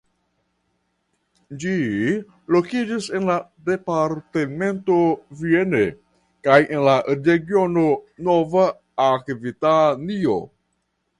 [1.63, 1.73] Ĝi
[2.55, 3.35] lokiĝas en la
[3.67, 4.97] departemento
[5.41, 5.83] Vienne
[6.49, 6.95] kaj en la
[7.31, 7.85] regiono
[8.29, 8.65] Nova
[9.09, 10.39] Akvitanio.